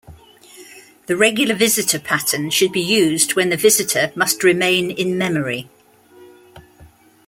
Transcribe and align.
The 1.05 1.15
regular 1.15 1.53
visitor 1.53 1.99
pattern 1.99 2.49
should 2.49 2.71
be 2.71 2.81
used 2.81 3.35
when 3.35 3.49
the 3.51 3.55
visitor 3.55 4.11
must 4.15 4.43
remain 4.43 4.89
in 4.89 5.15
memory. 5.15 5.69